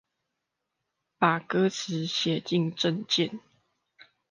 [1.19, 3.39] 把歌詞寫進政見